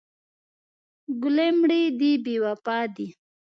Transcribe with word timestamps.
ګلې 1.21 1.47
مړې 1.59 1.81
دې 1.99 2.11
بې 2.23 2.35
وفا 2.45 2.79
دي. 2.95 3.07